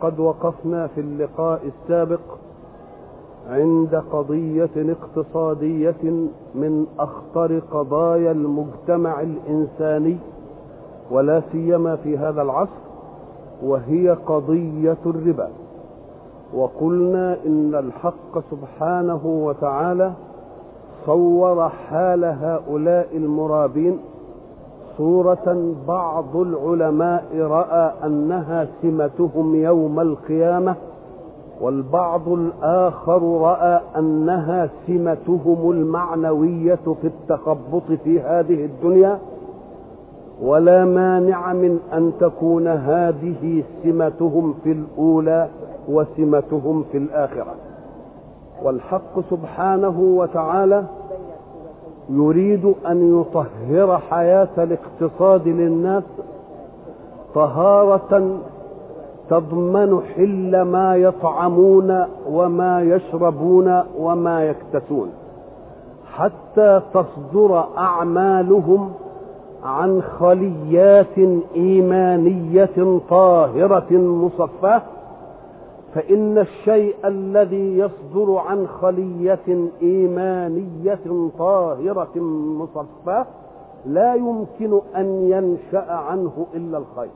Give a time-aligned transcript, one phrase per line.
[0.00, 2.20] وقد وقفنا في اللقاء السابق
[3.50, 6.02] عند قضية اقتصادية
[6.54, 10.16] من أخطر قضايا المجتمع الإنساني
[11.10, 12.80] ولا سيما في هذا العصر
[13.62, 15.48] وهي قضية الربا.
[16.54, 20.12] وقلنا إن الحق سبحانه وتعالى
[21.06, 23.98] صور حال هؤلاء المرابين
[24.98, 30.74] صورة بعض العلماء رأى أنها سمتهم يوم القيامة
[31.60, 39.18] والبعض الآخر رأى أنها سمتهم المعنوية في التخبط في هذه الدنيا.
[40.42, 45.48] ولا مانع من أن تكون هذه سمتهم في الأولى
[45.88, 47.54] وسمتهم في الآخرة.
[48.62, 50.84] والحق سبحانه وتعالى
[52.10, 56.02] يريد أن يطهر حياة الاقتصاد للناس
[57.34, 58.38] طهارة
[59.30, 65.10] تضمن حل ما يطعمون وما يشربون وما يكتسون
[66.12, 68.92] حتى تصدر أعمالهم
[69.64, 71.18] عن خليات
[71.56, 74.82] إيمانية طاهرة مصفاة
[75.94, 82.20] فإن الشيء الذي يصدر عن خلية إيمانية طاهرة
[82.60, 83.26] مصفاة
[83.86, 87.10] لا يمكن أن ينشأ عنه إلا الخير.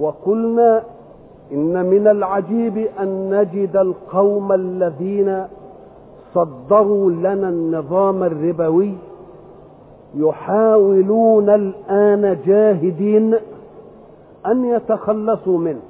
[0.00, 0.82] وقلنا
[1.52, 5.44] إن من العجيب أن نجد القوم الذين
[6.34, 8.94] صدروا لنا النظام الربوي
[10.14, 13.34] يحاولون الآن جاهدين
[14.46, 15.80] أن يتخلصوا منه.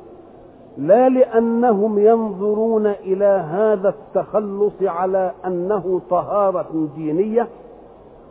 [0.79, 7.49] لا لأنهم ينظرون إلى هذا التخلص على أنه طهارة دينية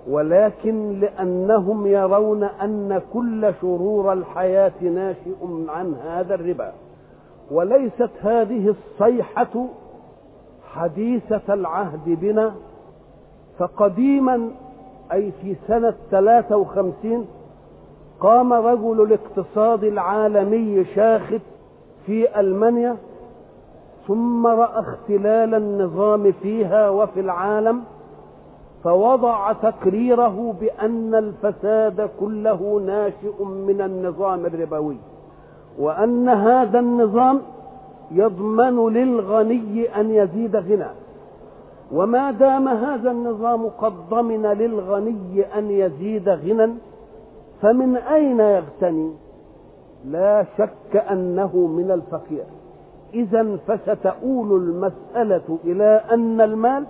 [0.09, 6.71] ولكن لأنهم يرون أن كل شرور الحياة ناشئ عن هذا الربا.
[7.51, 9.65] وليست هذه الصيحة
[10.73, 12.53] حديثة العهد بنا
[13.57, 14.49] فقديما
[15.11, 17.27] أي في سنة 53
[18.19, 21.50] قام رجل الاقتصاد العالمي شاخص
[22.05, 22.97] في ألمانيا
[24.07, 27.83] ثم رأى اختلال النظام فيها وفي العالم
[28.83, 34.97] فوضع تقريره بأن الفساد كله ناشئ من النظام الربوي
[35.79, 37.41] وأن هذا النظام
[38.11, 40.87] يضمن للغني أن يزيد غنى.
[41.91, 46.73] وما دام هذا النظام قد ضمن للغني أن يزيد غنى
[47.61, 49.11] فمن أين يغتني؟
[50.05, 52.43] لا شك أنه من الفقير.
[53.13, 56.85] إذا فستؤول المسألة إلى أن المال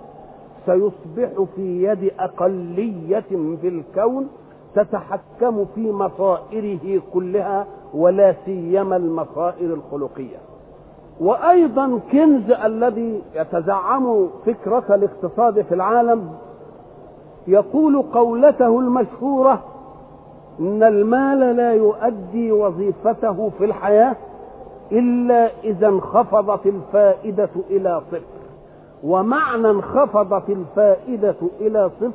[0.66, 4.28] سيصبح في يد أقلية في الكون
[4.74, 10.36] تتحكم في مصائره كلها ولا سيما المصائر الخلقية.
[11.20, 16.32] وأيضا كنز الذي يتزعم فكرة الاقتصاد في العالم
[17.46, 19.64] يقول قولته المشهورة
[20.60, 24.16] إن المال لا يؤدي وظيفته في الحياة
[24.92, 28.22] إلا إذا انخفضت الفائدة إلى صفر.
[29.04, 32.10] ومعنى انخفضت الفائدة إلى صفر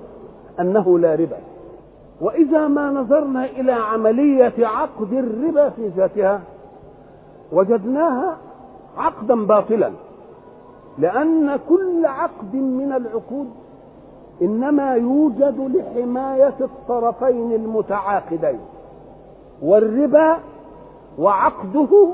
[0.60, 1.38] أنه لا ربا.
[2.22, 6.42] وإذا ما نظرنا إلى عملية عقد الربا في ذاتها
[7.52, 8.38] وجدناها
[8.98, 9.92] عقدا باطلا
[10.98, 13.48] لأن كل عقد من العقود
[14.42, 18.60] إنما يوجد لحماية الطرفين المتعاقدين
[19.62, 20.38] والربا
[21.20, 22.08] وعقده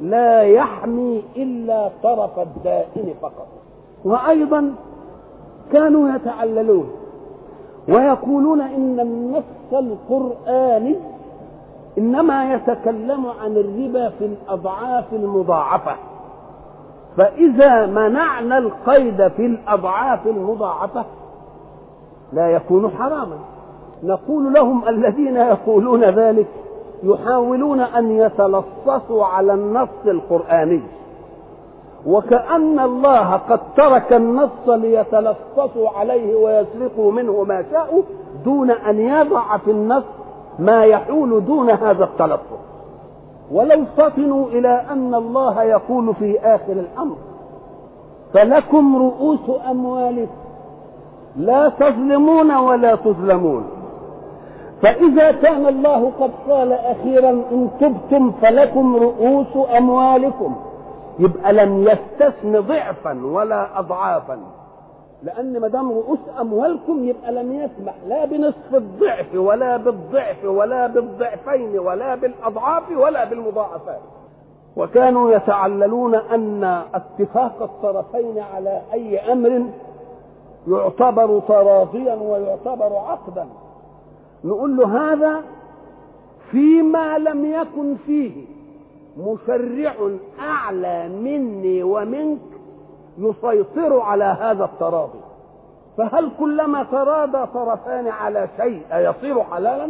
[0.00, 3.46] لا يحمي إلا طرف الدائن فقط.
[4.04, 4.74] وأيضا
[5.72, 6.90] كانوا يتعللون
[7.88, 10.96] ويقولون إن النص القراني
[11.98, 15.96] إنما يتكلم عن الربا في الأضعاف المضاعفة.
[17.16, 21.04] فإذا منعنا القيد في الأضعاف المضاعفة
[22.32, 23.36] لا يكون حراما.
[24.02, 26.46] نقول لهم الذين يقولون ذلك
[27.02, 30.82] يحاولون أن يتلصصوا على النص القرآني.
[32.06, 38.02] وكأن الله قد ترك النص ليتلصصوا عليه ويسرقوا منه ما شاءوا
[38.44, 40.04] دون أن يضع في النص
[40.58, 42.68] ما يحول دون هذا التلصص.
[43.52, 47.16] ولو فطنوا إلى أن الله يقول في آخر الأمر
[48.32, 50.47] فلكم رؤوس أموالكم
[51.36, 53.70] لا تظلمون ولا تظلمون.
[54.82, 60.56] فإذا كان الله قد قال أخيرا إن تبتم فلكم رؤوس أموالكم.
[61.18, 64.38] يبقى لم يستثن ضعفا ولا اضعافا.
[65.22, 67.94] لأن ما دام رؤوس أموالكم يبقى لم يسمح.
[68.08, 74.00] لا بنصف الضعف ولا بالضعف ولا بالضعفين ولا بالأضعاف ولا بالمضاعفات.
[74.76, 79.62] وكانوا يتعللون أن اتفاق الطرفين على أي أمر
[80.68, 83.46] يعتبر تراضيا ويعتبر عقدا.
[84.44, 85.42] نقول له هذا
[86.50, 88.44] فيما لم يكن فيه
[89.18, 89.94] مشرع
[90.40, 92.38] أعلى مني ومنك
[93.18, 95.20] يسيطر على هذا التراضي.
[95.96, 99.88] فهل كلما تراضى طرفان على شيء يصير حلالا؟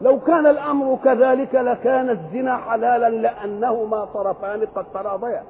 [0.00, 5.42] لو كان الأمر كذلك لكان الزنا حلالا لأنهما طرفان قد تراضيا.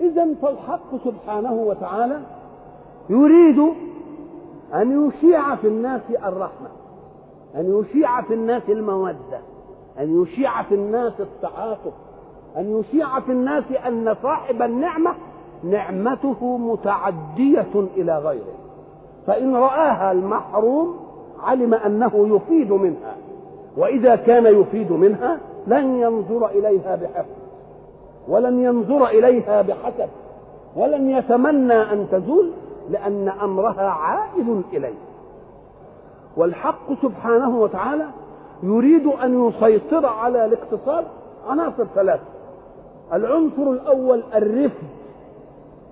[0.00, 2.20] اذا فالحق سبحانه وتعالى
[3.10, 3.58] يريد
[4.74, 6.68] أن يشيع في الناس الرحمة
[7.56, 9.40] أن يشيع في الناس المودة
[10.00, 11.92] أن يشيع في الناس التعاطف
[12.56, 15.14] أن يشيع في الناس أن صاحب النعمة
[15.64, 18.54] نعمته متعدية إلى غيره.
[19.26, 20.96] فإن رآها المحروم
[21.42, 23.16] علم أنه يفيد منها
[23.76, 27.36] وإذا كان يفيد منها لن ينظر إليها بحفظ
[28.28, 30.08] ولن ينظر إليها بحسب
[30.76, 32.50] ولن يتمنى أن تزول
[32.90, 34.98] لأن أمرها عائد إليه.
[36.36, 38.06] والحق سبحانه وتعالى
[38.62, 41.04] يريد أن يسيطر على الاقتصاد
[41.48, 42.24] عناصر ثلاثة.
[43.12, 44.88] العنصر الأول الرفد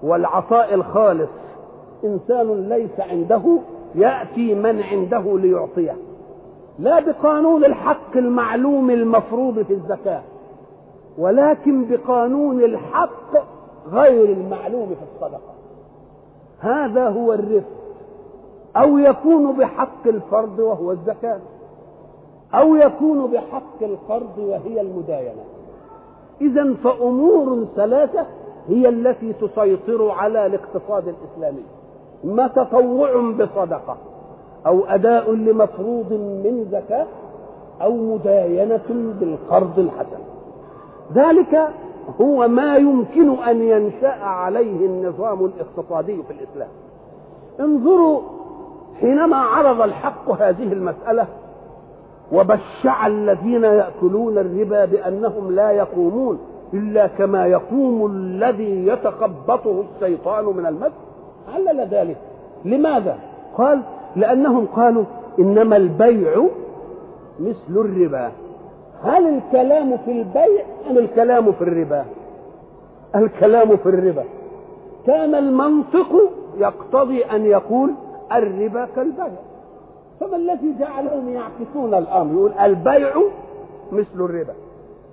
[0.03, 1.31] والعطاء الخالص.
[2.05, 3.59] إنسان ليس عنده
[3.95, 5.97] يأتي من عنده ليعطيه.
[6.79, 10.23] لا بقانون الحق المعلوم المفروض في الزكاة
[11.19, 13.33] ولكن بقانون الحق
[13.93, 15.56] غير المعلوم في الصدقة.
[16.67, 17.77] هذا هو الرفق.
[18.77, 21.41] أو يكون بحق الفرض وهو الزكاة.
[22.55, 25.45] أو يكون بحق القرض وهي المداينة.
[26.41, 28.27] إذا فأمور ثلاثة
[28.69, 31.63] هي التي تسيطر على الاقتصاد الإسلامي.
[32.25, 33.97] ما تطوع بصدقة
[34.67, 37.07] أو أداء لمفروض من زكاة
[37.83, 40.19] أو مداينة بالقرض الحسن.
[41.15, 41.69] ذلك
[42.21, 46.69] هو ما يمكن أن ينشأ عليه النظام الاقتصادي في الإسلام.
[47.61, 48.21] انظروا
[49.01, 51.27] حينما عرض الحق هذه المسألة
[52.33, 56.39] وبشع الذين يأكلون الربا بأنهم لا يقومون
[56.75, 60.93] إلا كما يقوم الذي يتخبطه الشيطان من المس.
[61.55, 62.17] علل ذلك.
[62.65, 63.19] لماذا؟
[63.57, 63.81] قال
[64.17, 65.05] لأنهم قالوا
[65.39, 66.47] إنما البيع
[67.41, 68.33] مثل الربا.
[69.03, 72.05] هل الكلام في البيع أم الكلام في الربا؟
[73.15, 74.25] الكلام في الربا.
[75.07, 77.91] كان المنطق يقتضي أن يقول
[78.33, 79.29] الربا كالبيع.
[80.21, 83.17] فما الذي جعلهم يعكسون الأمر؟ يقول البيع
[83.93, 84.55] مثل الربا.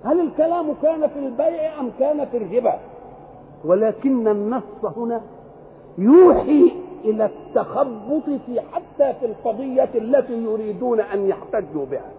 [0.04, 2.74] هل الكلام كان في البيع أم كان في الربا؟
[3.64, 5.20] ولكن النص هنا
[5.98, 6.72] يوحي
[7.04, 12.10] إلى التخبط في حتى في القضية التي يريدون أن يحتجوا بها.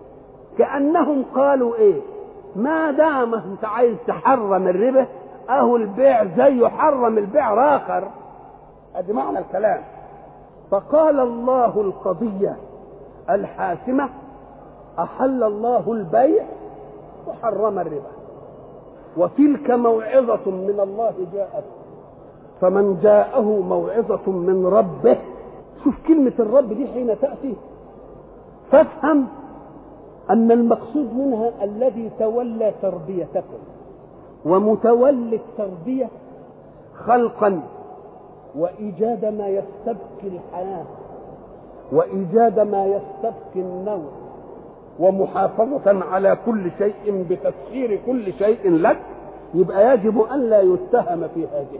[0.57, 2.01] كأنهم قالوا إيه؟
[2.55, 5.07] ما دام أنت عايز تحرم الربا
[5.49, 8.07] أهو البيع زي يحرم البيع اخر
[8.95, 9.81] أدي معنى الكلام.
[10.71, 12.55] فقال الله القضية
[13.29, 14.09] الحاسمة
[14.99, 16.43] أحل الله البيع
[17.27, 18.11] وحرم الربا.
[19.17, 21.63] وتلك موعظة من الله جاءت.
[22.61, 25.17] فمن جاءه موعظة من ربه.
[25.83, 27.55] شوف كلمة الرب دي حين تأتي.
[28.71, 29.27] فافهم
[30.29, 33.57] أن المقصود منها الذي تولى تربيتكم
[34.45, 36.07] ومتولي التربية
[37.05, 37.61] خلقا
[38.57, 40.85] وإيجاد ما يستبقي الحياة
[41.91, 44.07] وإيجاد ما يستبقي النوم
[44.99, 48.99] ومحافظة على كل شيء بتسخير كل شيء لك
[49.53, 51.79] يبقى يجب أن لا يتهم في هذه.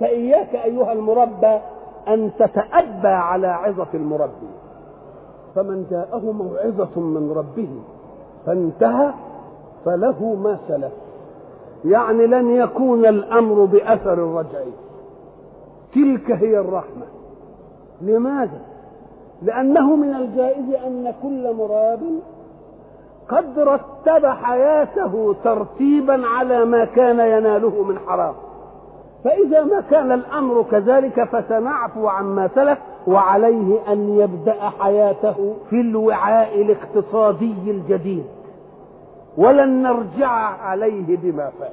[0.00, 1.58] فإياك أيها المربى
[2.08, 4.50] أن تتأبى على عظة المربي.
[5.54, 7.68] فمن جاءه موعظة من ربه
[8.46, 9.12] فانتهى
[9.84, 10.92] فله ما سلف.
[11.84, 14.60] يعني لن يكون الأمر بأثر الرجع.
[15.94, 17.06] تلك هي الرحمة.
[18.00, 18.60] لماذا؟
[19.42, 22.00] لأنه من الجائز أن كل مراب
[23.28, 28.34] قد رتب حياته ترتيبا على ما كان يناله من حرام.
[29.24, 37.54] فإذا ما كان الأمر كذلك فسنعفو عما سلف وعليه أن يبدأ حياته في الوعاء الاقتصادي
[37.66, 38.24] الجديد.
[39.36, 40.30] ولن نرجع
[40.62, 41.72] عليه بما فات.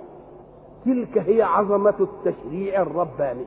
[0.86, 3.46] تلك هي عظمة التشريع الرباني.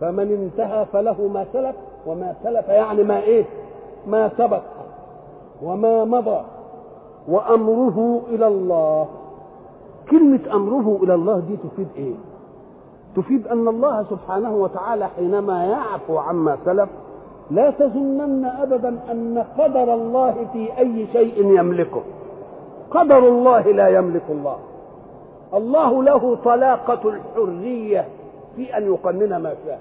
[0.00, 3.44] فمن انتهى فله ما سلف وما سلف يعني ما إيه؟
[4.06, 4.62] ما سبق
[5.62, 6.44] وما مضى.
[7.28, 9.08] وأمره إلى الله.
[10.10, 12.14] كلمة أمره إلى الله دي تفيد إيه؟
[13.16, 16.88] تفيد أن الله سبحانه وتعالى حينما يعفو عما سلف
[17.50, 22.02] لا تظنن أبدا أن قدر الله في أي شيء يملكه.
[22.90, 24.56] قدر الله لا يملك الله.
[25.54, 28.04] الله له طلاقة الحرية
[28.56, 29.80] في أن يقنن ما شاء.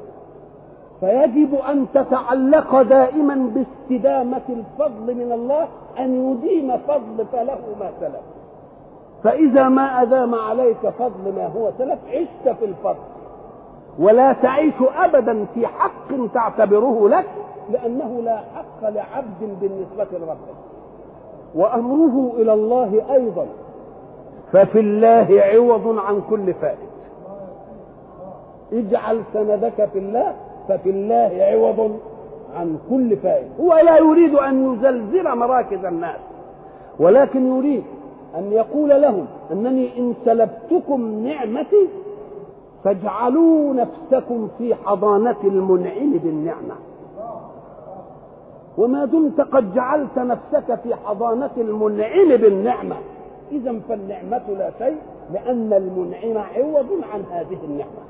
[0.99, 5.67] فيجب أن تتعلق دائما باستدامة الفضل من الله
[5.99, 8.21] أن يديم فضل فله ما سلف.
[9.23, 13.16] فإذا ما أدام عليك فضل ما هو سلف عشت في الفضل.
[13.99, 17.25] ولا تعيش أبدا في حق تعتبره لك
[17.71, 20.57] لأنه لا حق لعبد بالنسبة لربه.
[21.55, 23.45] وأمره إلى الله أيضا.
[24.51, 26.87] ففي الله عوض عن كل فائد.
[28.73, 30.33] اجعل سندك في الله
[30.69, 31.99] ففي الله عوض
[32.55, 33.47] عن كل فائد.
[33.59, 36.19] هو لا يريد أن يزلزل مراكز الناس
[36.99, 37.83] ولكن يريد
[38.37, 41.87] أن يقول لهم أنني إن سلبتكم نعمتي
[42.87, 46.75] فاجعلوا نفسكم في حضانة المنعم بالنعمة.
[48.77, 52.95] وما دمت قد جعلت نفسك في حضانة المنعم بالنعمة.
[53.51, 54.97] إذا فالنعمة لا شيء
[55.33, 58.03] لأن المنعم عوض عن هذه النعمة.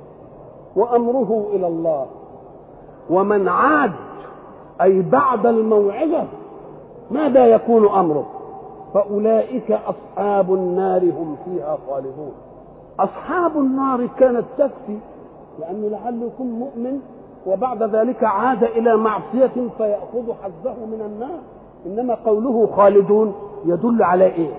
[0.75, 2.05] وأمره إلى الله.
[3.09, 3.91] ومن عاد
[4.81, 6.25] أي بعد الموعظة
[7.11, 8.25] ماذا يكون أمره؟
[8.93, 12.46] فأولئك أصحاب النار هم فيها خالدون.
[12.99, 14.97] أصحاب النار كانت تكفي
[15.59, 16.99] لأنه لعله يكون مؤمن
[17.47, 21.39] وبعد ذلك عاد إلى معصية فيأخذ حظه من النار
[21.85, 23.35] إنما قوله خالدون
[23.65, 24.49] يدل على إيه؟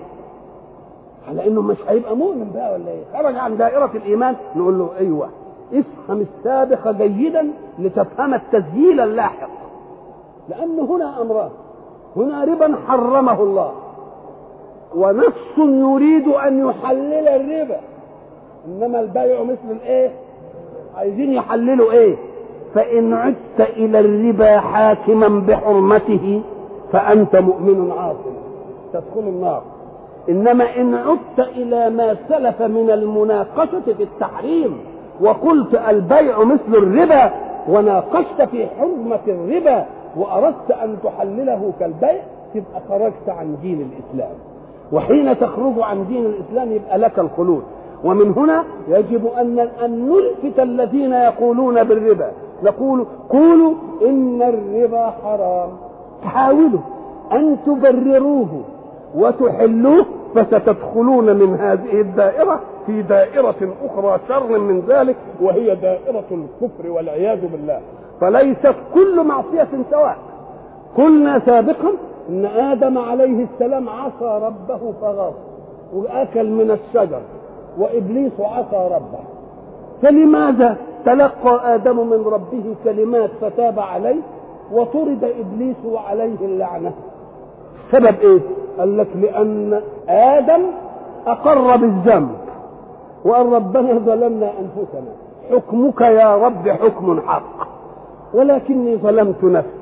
[1.29, 5.29] على إنه مش هيبقى مؤمن بقى ولا إيه؟ خرج عن دائرة الإيمان نقول له أيوه
[5.73, 9.49] افهم السابق جيدا لتفهم التسجيل اللاحق
[10.49, 11.49] لأن هنا أمران
[12.15, 13.71] هنا ربا حرمه الله
[14.95, 17.79] ونفس يريد أن يحلل الربا
[18.69, 20.11] إنما البيع مثل الإيه؟
[20.97, 22.15] عايزين يحللوا إيه؟
[22.75, 26.41] فإن عدت إلى الربا حاكما بحرمته
[26.91, 28.33] فأنت مؤمن عاصم
[28.93, 29.61] تدخل النار
[30.29, 34.77] إنما إن عدت إلى ما سلف من المناقشة في التحريم
[35.21, 37.31] وقلت البيع مثل الربا
[37.69, 39.85] وناقشت في حرمة الربا
[40.17, 42.21] وأردت أن تحلله كالبيع
[42.53, 44.35] تبقى خرجت عن دين الإسلام
[44.91, 47.63] وحين تخرج عن دين الإسلام يبقى لك الخلود
[48.03, 52.31] ومن هنا يجب أن أن نلفت الذين يقولون بالربا.
[52.63, 55.69] نقول قولوا إن الربا حرام.
[56.23, 56.79] حاولوا
[57.31, 58.61] أن تبرروه
[59.15, 67.47] وتحلوه فستدخلون من هذه الدائرة في دائرة أخرى شر من ذلك وهي دائرة الكفر والعياذ
[67.47, 67.79] بالله.
[68.21, 70.17] فليست كل معصية سواء.
[70.97, 71.89] قلنا سابقا
[72.29, 75.33] إن آدم عليه السلام عصى ربه فغاص
[75.93, 77.21] وأكل من الشجر.
[77.79, 79.19] وإبليس عصى ربه.
[80.01, 84.21] فلماذا تلقى آدم من ربه كلمات فتاب عليه؟
[84.71, 86.91] وطرد إبليس وعليه اللعنة.
[87.91, 88.39] سبب إيه؟
[88.79, 90.61] قال لك لأن آدم
[91.27, 92.29] أقر بالذنب
[93.25, 95.11] وقال ربنا ظلمنا أنفسنا.
[95.51, 97.67] حكمك يا رب حكم حق.
[98.33, 99.79] ولكني ظلمت نفسي.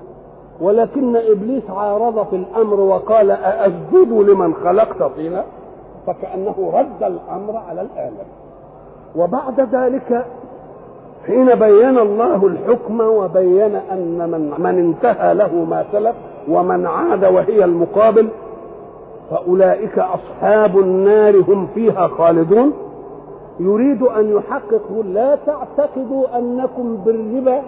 [0.61, 5.43] ولكن إبليس عارض في الأمر وقال ااسجد لمن خلقت طينا؟
[6.07, 8.27] فكأنه رد الأمر على الآلم.
[9.15, 10.25] وبعد ذلك
[11.27, 16.15] حين بين الله الحكم وبين أن من من انتهى له ما سلف
[16.49, 18.27] ومن عاد وهي المقابل
[19.29, 22.73] فأولئك أصحاب النار هم فيها خالدون.
[23.59, 27.61] يريد أن يحقق لا تعتقدوا أنكم بالربا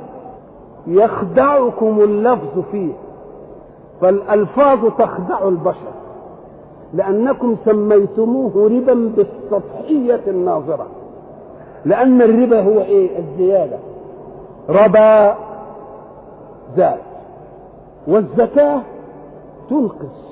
[0.88, 2.92] يخدعكم اللفظ فيه
[4.02, 5.92] فالألفاظ تخدع البشر.
[6.94, 10.88] لأنكم سميتموه ربا بالسطحيه الناظرة.
[11.86, 13.78] لأن الربا هو إيه؟ الزيادة.
[14.70, 15.36] ربا
[16.78, 17.00] زاد.
[18.08, 18.82] والزكاة
[19.70, 20.30] تنقص.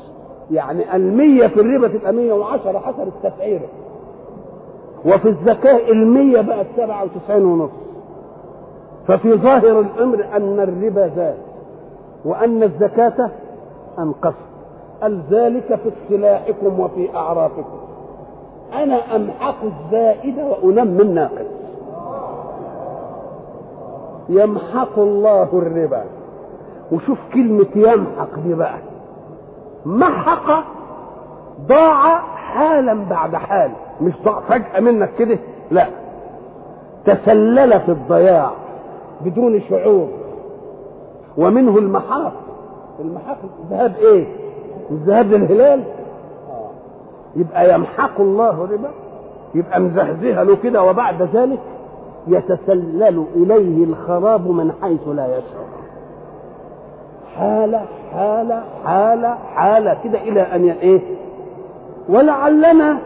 [0.52, 3.62] يعني المية في الربا تبقى مية وعشرة حسب التسعير
[5.06, 7.72] وفي الزكاة المية بقت سبعة وتسعين ونص.
[9.08, 11.38] ففي ظاهر الأمر أن الربا زاد.
[12.26, 13.30] وأن الزكاة
[14.00, 14.47] أنقصت.
[15.02, 17.78] قال ذلك في اصطلاحكم وفي أعرافكم.
[18.74, 21.46] أنا أمحق الزائد وانمي الناقص
[24.30, 26.04] يمحق الله الربا.
[26.92, 28.78] وشوف كلمة يمحق دي بقى.
[29.86, 30.64] محق
[31.68, 33.72] ضاع حالا بعد حال.
[34.02, 35.40] مش ضاع فجأة منك كده؟
[35.72, 35.88] لا.
[37.06, 38.52] تسلل في الضياع
[39.22, 40.08] بدون شعور.
[41.38, 42.34] ومنه المحاق.
[43.00, 43.38] المحاق
[43.70, 44.26] ذهاب إيه؟
[44.92, 45.84] الذهاب للهلال.
[47.36, 48.90] يبقى يمحق الله ربا
[49.56, 51.60] يبقى مزهزها له كده وبعد ذلك
[52.28, 55.68] يتسلل إليه الخراب من حيث لا يشعر.
[57.36, 61.02] حالة حالة حالة حالة كده إلى أن إيه؟
[62.10, 62.98] ولعلنا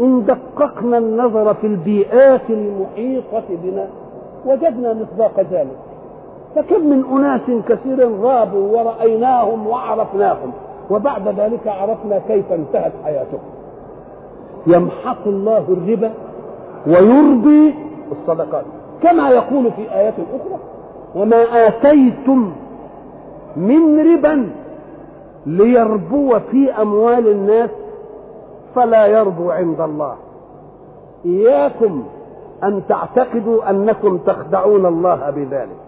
[0.00, 3.86] إن دققنا النظر في البيئات المحيطة بنا
[4.46, 5.76] وجدنا مصداق ذلك.
[6.56, 10.52] فكم من أناس كثير غابوا ورأيناهم وعرفناهم.
[10.90, 13.40] وبعد ذلك عرفنا كيف انتهت حياتهم
[14.66, 16.12] يمحق الله الربا
[16.86, 17.74] ويربي
[18.12, 18.64] الصدقات.
[19.02, 20.58] كما يقول في آيات أخرى
[21.14, 22.52] وما آتيتم
[23.56, 24.50] من ربا
[25.46, 27.70] ليربو في أموال الناس
[28.74, 30.14] فلا يربو عند الله.
[31.24, 32.02] إياكم
[32.64, 35.78] أن تعتقدوا أنكم تخدعون الله بذلك.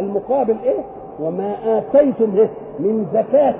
[0.00, 0.80] المقابل إيه؟
[1.20, 3.54] وما آتيتم إيه؟ من زكاة.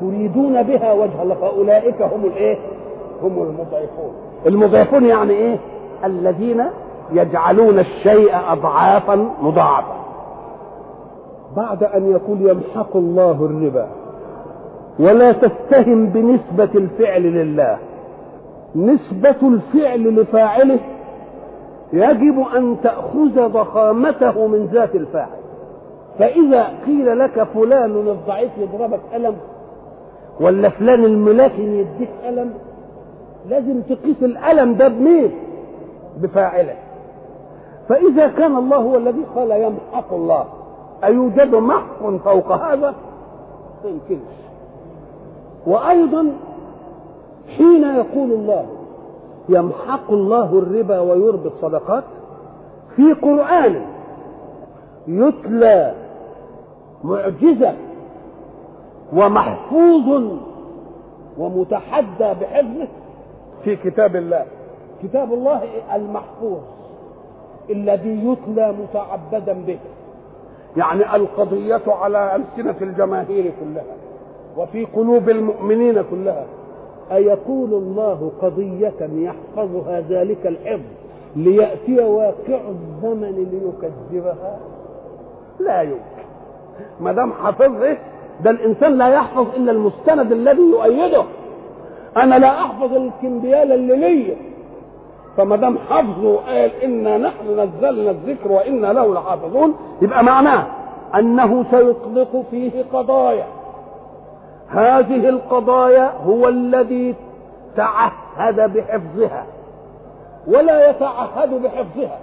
[0.00, 2.58] تريدون بها وجه الله فأولئك هم الإيه؟
[3.22, 4.12] هم المضعفون.
[4.46, 5.58] المضعفون يعني إيه؟
[6.04, 6.64] الذين
[7.12, 9.94] يجعلون الشيء أضعافا مضاعفة
[11.56, 13.88] بعد أن يقول يمحق الله الربا
[14.98, 17.78] ولا تتهم بنسبة الفعل لله.
[18.76, 20.78] نسبة الفعل لفاعله
[21.92, 25.38] يجب أن تأخذ ضخامته من ذات الفاعل.
[26.18, 29.36] فإذا قيل لك فلان الضعيف يضربك ألم
[30.40, 32.50] ولا فلان الملاكن يديك ألم
[33.48, 35.30] لازم تقيس الألم ده بمين؟
[36.20, 36.74] بفاعله.
[37.88, 40.44] فإذا كان الله هو الذي قال يمحق الله
[41.04, 42.94] أيوجد محق فوق هذا؟
[43.84, 44.28] ما يمكنش
[45.66, 46.26] وأيضا
[47.56, 48.66] حين يقول الله
[49.48, 52.04] يمحق الله الربا ويربي الصدقات
[52.96, 53.82] في قرآن
[55.08, 55.94] يتلى
[57.04, 57.72] معجزة
[59.12, 60.22] ومحفوظ
[61.38, 62.88] ومتحدى بحفظه
[63.64, 64.44] في كتاب الله.
[65.02, 65.62] كتاب الله
[65.94, 66.58] المحفوظ
[67.70, 69.78] الذي يتلى متعبدا به.
[70.76, 73.96] يعني القضية على ألسنة الجماهير كلها
[74.56, 76.44] وفي قلوب المؤمنين كلها.
[77.12, 80.82] أيقول الله قضية يحفظها ذلك الحفظ
[81.36, 84.58] ليأتي واقع الزمن ليكذبها؟
[85.60, 86.26] لا يمكن.
[87.00, 87.96] ما دام حفظه
[88.44, 91.24] ده الإنسان لا يحفظ إلا المستند الذي يؤيده.
[92.16, 94.36] أنا لا أحفظ الكمبيال اللي ليا.
[95.36, 100.66] فما دام حفظه قال إنا نحن نزلنا الذكر وإنا له لحافظون يبقى معناه
[101.14, 103.46] أنه سيطلق فيه قضايا.
[104.68, 107.14] هذه القضايا هو الذي
[107.76, 109.44] تعهد بحفظها
[110.46, 112.18] ولا يتعهد بحفظها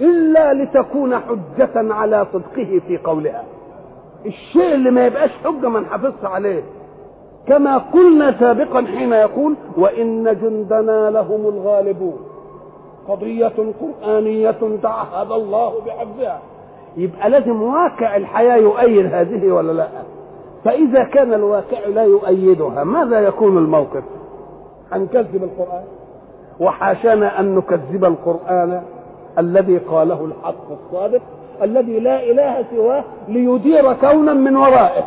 [0.00, 3.44] إلا لتكون حجة على صدقه في قولها.
[4.26, 6.62] الشيء اللي ما يبقاش حجة ما نحافظش عليه.
[7.46, 12.16] كما قلنا سابقا حين يقول وإن جندنا لهم الغالبون.
[13.08, 16.40] قضية قرآنية تعهد الله بحفظها.
[16.96, 19.88] يبقى لازم واقع الحياة يؤيد هذه ولا لا؟
[20.64, 24.02] فإذا كان الواقع لا يؤيدها ماذا يكون الموقف؟
[24.94, 25.84] أن نكذب القرآن.
[26.60, 28.82] وحاشانا أن نكذب القرآن
[29.38, 31.22] الذي قاله الحق الصادق.
[31.62, 35.04] الذي لا إله سواه ليدير كونا من ورائه.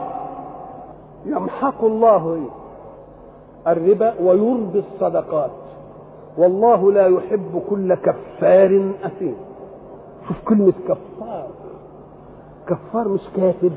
[1.26, 2.40] يمحق الله
[3.68, 5.52] الربا ويربي الصدقات.
[6.38, 9.36] والله لا يحب كل كفار أثيم.
[10.28, 11.48] شوف كلمة كفار.
[12.68, 13.72] كفار مش كافر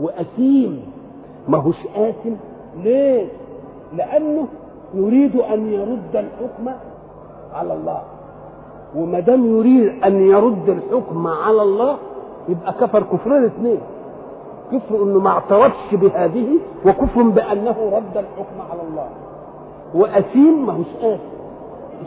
[0.00, 0.92] وأثيم.
[1.48, 2.34] ما هوش آثم.
[2.82, 3.26] ليه؟
[3.96, 4.46] لأنه
[4.94, 6.68] يريد أن يرد الحكم
[7.54, 8.02] على الله.
[8.96, 11.96] وما دام يريد أن يرد الحكم على الله
[12.48, 13.78] يبقى كفر كفرين اثنين
[14.72, 16.46] كفر إنه ما اعترفش بهذه
[16.86, 19.08] وكفر بأنه رد الحكم على الله.
[19.94, 21.22] وأثيم ما هوش اثم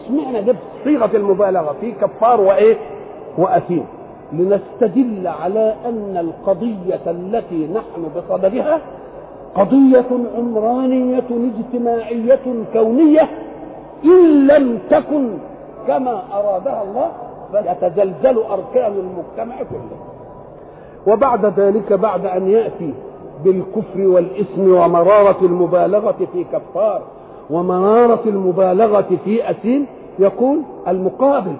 [0.04, 2.78] اشمعنى جبت صيغة المبالغة؟ في كفار وإيه؟
[3.38, 3.86] وأثيم.
[4.34, 8.82] لنستدل على أن القضية التي نحن بصددها
[9.56, 10.06] قضية
[10.38, 11.24] عمرانية
[11.60, 12.40] اجتماعية
[12.74, 13.30] كونية
[14.06, 15.30] إن لم تكن
[15.88, 17.12] كما أرادها الله
[17.52, 19.98] فيتزلزل أركان المجتمع كله.
[21.08, 22.94] وبعد ذلك بعد أن يأتي
[23.44, 27.02] بالكفر والإثم ومرارة المبالغة في كفار
[27.50, 29.86] ومرارة المبالغة في اثيم
[30.20, 31.56] يقول المقابل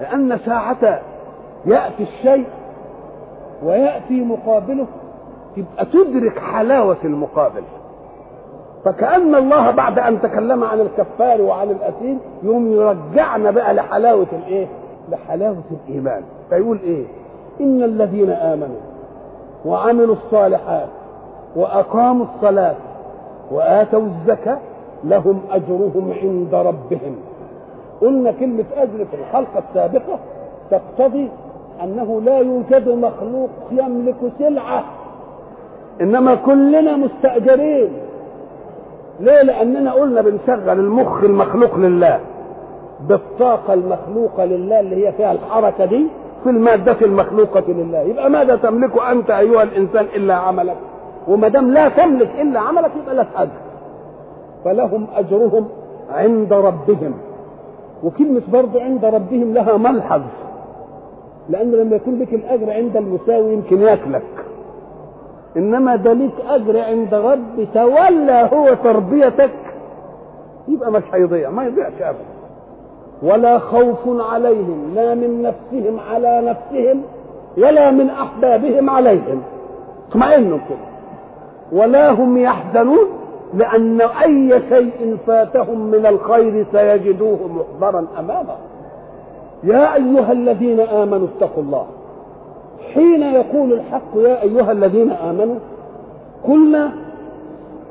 [0.00, 1.00] لأن ساعة
[1.66, 2.46] يأتي الشيء
[3.64, 4.86] ويأتي مقابله
[5.56, 7.62] تبقى تدرك حلاوة المقابل.
[8.84, 14.66] فكأن الله بعد أن تكلم عن الكفار وعن الأثيم يوم يرجعنا بقى لحلاوة الإيه؟
[15.10, 17.04] لحلاوة الإيمان فيقول إيه؟
[17.60, 18.80] إن الذين آمنوا
[19.64, 20.88] وعملوا الصالحات
[21.56, 22.74] وأقاموا الصلاة
[23.50, 24.58] وآتوا الزكاة
[25.04, 27.16] لهم أجرهم عند ربهم
[28.00, 30.18] قلنا كلمة أجر في الحلقة السابقة
[30.70, 31.28] تقتضي
[31.82, 34.84] أنه لا يوجد مخلوق يملك سلعة
[36.00, 37.88] إنما كلنا مستأجرين
[39.20, 42.20] ليه؟ لأننا قلنا بنشغل المخ المخلوق لله.
[43.08, 46.06] بالطاقة المخلوقة لله اللي هي فيها الحركة دي
[46.44, 47.98] في المادة المخلوقة لله.
[48.00, 50.76] يبقى ماذا تملك أنت أيها الإنسان إلا عملك؟
[51.28, 53.50] وما دام لا تملك إلا عملك يبقى لك أجر
[54.64, 55.68] فلهم أجرهم
[56.10, 57.14] عند ربهم.
[58.04, 60.22] وكلمة برضه عند ربهم لها ملحظ.
[61.48, 64.22] لأن لما يكون لك الأجر عند المساوي يمكن ياكلك.
[65.56, 69.50] إنما ده ليك أجر عند رب تولى هو تربيتك.
[70.68, 72.24] يبقى مش هيضيع ما يضيعش أبدا.
[73.22, 73.98] ولا خوف
[74.32, 77.02] عليهم لا من نفسهم على نفسهم
[77.58, 79.42] ولا من أحبابهم عليهم.
[80.08, 80.90] اطمئنوا كده.
[81.72, 83.08] ولا هم يحزنون
[83.54, 88.56] لأن أي شيء فاتهم من الخير سيجدوه محضرا امامهم
[89.64, 91.86] يا أيها الذين آمنوا اتقوا الله.
[92.94, 95.58] حين يقول الحق يا أيها الذين آمنوا
[96.44, 96.92] قلنا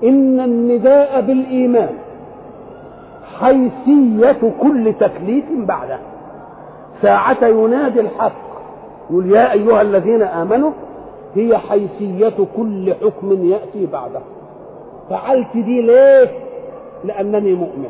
[0.03, 1.89] إن النداء بالإيمان
[3.39, 5.99] حيثية كل تكليف بعده.
[7.01, 8.49] ساعة ينادي الحق
[9.09, 10.71] يقول يا أيها الذين آمنوا
[11.35, 14.19] هي حيثية كل حكم يأتي بعده.
[15.09, 16.29] فعلت دي ليه؟
[17.03, 17.89] لأنني مؤمن.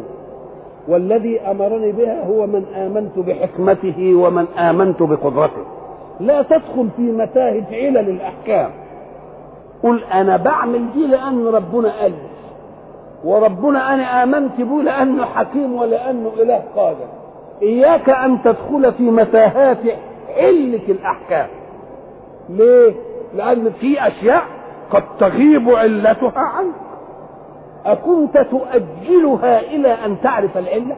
[0.88, 5.79] والذي أمرني بها هو من آمنت بحكمته ومن آمنت بقدرته.
[6.20, 8.72] لا تدخل في متاهة علل الأحكام.
[9.84, 12.14] قل أنا بعمل دي لأن ربنا قال
[13.24, 17.08] وربنا أنا آمنت به لأنه حكيم ولأنه إله قادر.
[17.62, 19.78] إياك أن تدخل في متاهات
[20.38, 21.48] علة الأحكام.
[22.50, 22.94] ليه؟
[23.36, 24.44] لأن في أشياء
[24.92, 26.76] قد تغيب علتها عنك.
[27.86, 30.96] أكنت تؤجلها إلى أن تعرف العلة؟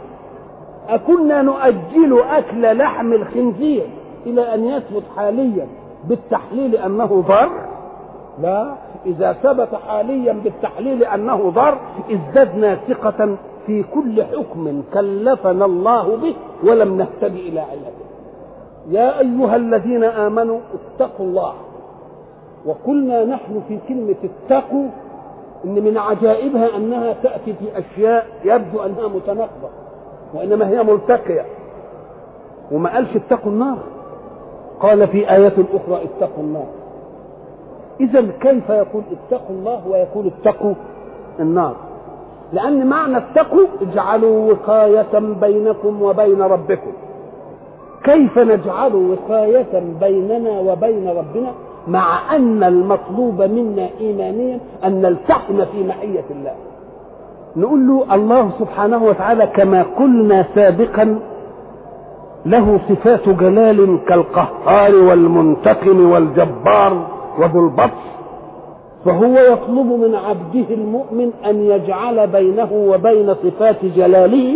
[0.89, 3.87] أكنا نؤجل أكل لحم الخنزير.
[4.25, 5.67] إلى أن يثبت حاليا
[6.03, 7.49] بالتحليل أنه ضر؟
[8.41, 8.73] لا.
[9.05, 11.77] إذا ثبت حاليا بالتحليل أنه ضر
[12.11, 13.35] ازددنا ثقة
[13.67, 18.01] في كل حكم كلفنا الله به ولم نهتدي إلى علته
[18.89, 21.53] يا أيها الذين آمنوا اتقوا الله.
[22.65, 24.87] وقلنا نحن في كلمة اتقوا
[25.65, 29.69] إن من عجائبها أنها تأتي في أشياء يبدو أنها متناقضة
[30.33, 31.45] وإنما هي ملتقية.
[32.71, 33.77] وما قالش اتقوا النار.
[34.81, 36.65] قال في آية أخرى اتقوا النار.
[38.01, 40.73] إذا كيف يقول اتقوا الله ويقول اتقوا
[41.39, 41.75] النار؟
[42.53, 46.91] لأن معنى اتقوا اجعلوا وقاية بينكم وبين ربكم.
[48.03, 51.51] كيف نجعل وقاية بيننا وبين ربنا؟
[51.87, 56.53] مع أن المطلوب منا إيمانيا أن نلتحم في معية الله.
[57.55, 61.19] نقول له الله سبحانه وتعالى كما قلنا سابقا
[62.45, 67.07] له صفات جلال كالقهار والمنتقم والجبار
[67.39, 68.11] وذو البطش.
[69.05, 74.55] فهو يطلب من عبده المؤمن أن يجعل بينه وبين صفات جلاله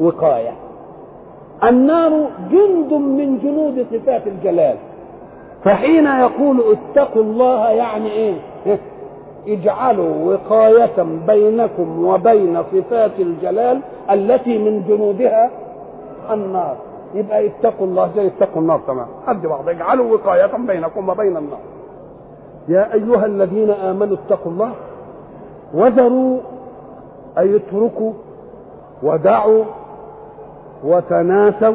[0.00, 0.52] وقاية.
[1.68, 2.10] النار
[2.50, 4.76] جند من جنود صفات الجلال.
[5.64, 8.34] فحين يقول اتقوا الله يعني إيه؟
[9.48, 15.50] اجعلوا وقاية بينكم وبين صفات الجلال التي من جنودها
[16.30, 16.76] النار.
[17.14, 19.06] يبقى اتقوا الله زي اتقوا النار تمام.
[19.26, 21.58] قد بعض اجعلوا وقاية بينكم وبين النار.
[22.68, 24.70] يا أيها الذين آمنوا اتقوا الله
[25.74, 26.38] وذروا
[27.38, 28.12] أي اتركوا
[29.02, 29.64] ودعوا
[30.84, 31.74] وتناسوا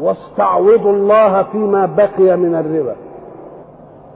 [0.00, 2.96] واستعوضوا الله فيما بقي من الربا.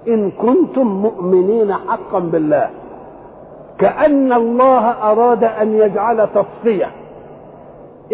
[0.09, 2.71] إن كنتم مؤمنين حقا بالله.
[3.79, 6.91] كأن الله أراد أن يجعل تصفية.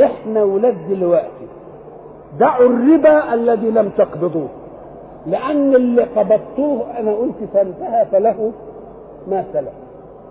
[0.02, 1.46] إحنا ولاد دلوقتي
[2.38, 4.48] دعوا الربا الذي لم تقبضوه.
[5.26, 8.52] لأن اللي قبضتوه أنا قلت فانتهى فله
[9.30, 9.72] ما سلف.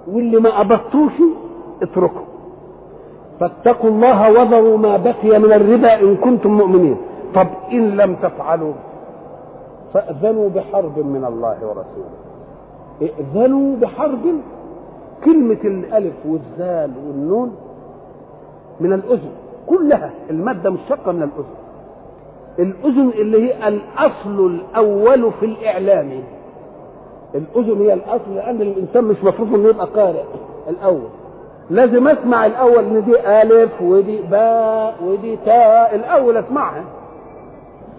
[0.07, 1.11] واللي ما قبضتوش
[1.81, 2.23] اتركه.
[3.39, 6.97] فاتقوا الله وذروا ما بقي من الربا إن كنتم مؤمنين.
[7.35, 8.73] طب إن لم تفعلوا
[9.93, 12.13] فأذنوا بحرب من الله ورسوله.
[13.01, 14.25] ائذنوا بحرب
[15.25, 17.55] كلمة الألف والزال والنون
[18.79, 19.31] من الأذن
[19.67, 21.62] كلها المادة مشتقة من الأذن.
[22.59, 26.23] الأذن اللي هي الأصل الأول في الإعلام.
[27.35, 30.23] الأذن هي الأصل لأن الإنسان مش مفروض إنه يبقى قارئ
[30.69, 31.09] الأول.
[31.69, 36.83] لازم أسمع الأول إن دي ألف ودي باء ودي تاء الأول أسمعها.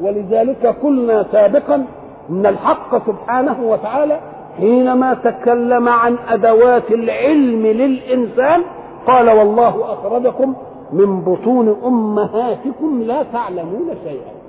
[0.00, 1.84] ولذلك قلنا سابقا
[2.30, 4.20] إن الحق سبحانه وتعالى
[4.56, 8.60] حينما تكلم عن أدوات العلم للإنسان
[9.06, 10.54] قال والله اخرجكم
[10.92, 14.43] من بطون أمهاتكم لا تعلمون شيئا.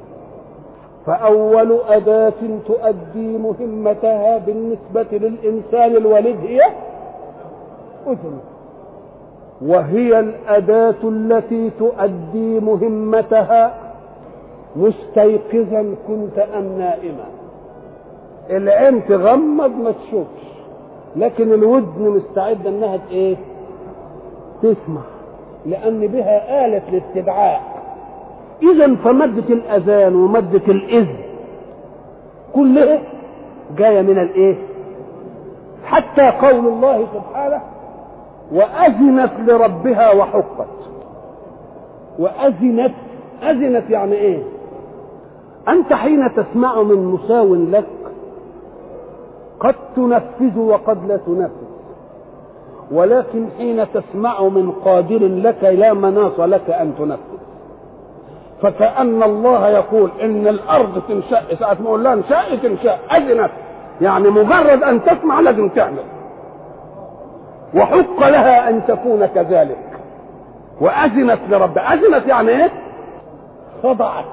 [1.06, 2.34] فأول أداة
[2.68, 6.62] تؤدي مهمتها بالنسبة للإنسان الوليد هي
[8.08, 8.40] أذنه.
[9.62, 13.74] وهي الأداة التي تؤدي مهمتها
[14.76, 17.26] مستيقظا كنت أم نائما.
[18.50, 20.46] العين تغمض ما تشوفش
[21.16, 23.36] لكن الودن مستعدة إنها إيه؟
[24.64, 25.02] تسمع
[25.66, 27.62] لأن بها آلة الاستدعاء
[28.64, 31.16] اذا فمادة الأذان ومادة الإذن
[32.56, 33.00] كلها
[33.78, 34.56] جاية من الإيه؟
[35.86, 37.62] حتى قول الله سبحانه
[38.52, 40.68] وأذنت لربها وحقت.
[42.20, 42.94] وأذنت
[43.44, 44.44] أذنت يعني إيه؟
[45.68, 47.86] أنت حين تسمع من مساو لك
[49.60, 51.66] قد تنفذ وقد لا تنفذ.
[52.92, 57.35] ولكن حين تسمع من قادر لك لا مناص لك أن تنفذ.
[58.66, 63.52] فكأن الله يقول إن الأرض تنشأ ساعة ما أقول لها انشأ تنشأ أذنت.
[64.02, 66.04] يعني مجرد أن تسمع لازم تعمل.
[67.76, 69.78] وحق لها أن تكون كذلك.
[70.82, 72.72] وأذنت لرب أذنت يعني إيه؟
[73.84, 74.26] خضعت.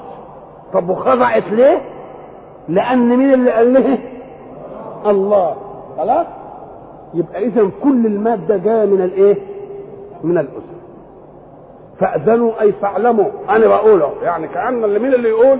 [0.72, 1.80] طب وخضعت ليه؟
[2.68, 3.98] لأن مين اللي قال لها؟
[5.06, 5.56] الله.
[5.98, 6.26] خلاص؟
[7.14, 9.36] يبقى اذا كل المادة جاية من الإيه؟
[10.24, 10.71] من الاذن
[12.02, 13.30] فأذنوا أي فاعلموا.
[13.50, 15.58] أنا بقوله يعني كأن اللي مين اللي يقول؟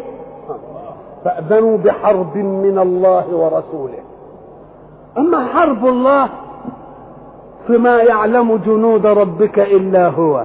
[1.25, 3.99] فأذنوا بحرب من الله ورسوله.
[5.19, 6.29] أما حرب الله
[7.69, 10.45] فما يعلم جنود ربك إلا هو.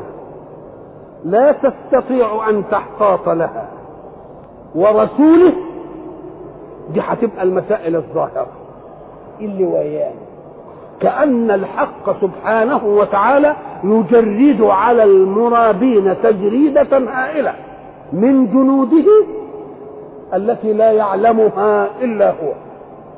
[1.25, 3.67] لا تستطيع أن تحتاط لها.
[4.75, 5.53] ورسوله
[6.93, 8.47] دي هتبقى المسائل الظاهرة.
[9.39, 10.13] اللي وياه
[11.01, 17.53] كأن الحق سبحانه وتعالى يجرد على المرابين تجريدة هائلة
[18.13, 19.05] من جنوده
[20.33, 22.53] التي لا يعلمها إلا هو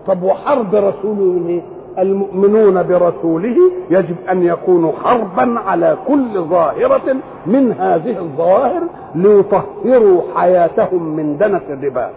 [0.08, 1.62] طب وحرب رسوله؟
[2.00, 3.56] المؤمنون برسوله
[3.90, 7.16] يجب أن يكونوا حربا على كل ظاهرة
[7.46, 8.82] من هذه الظواهر
[9.16, 12.10] ليطهروا حياتهم من دنس الربا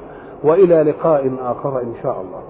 [0.44, 2.40] وإلى لقاء آخر إن شاء الله